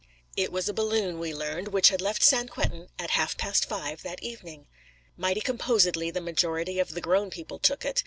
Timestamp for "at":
2.97-3.11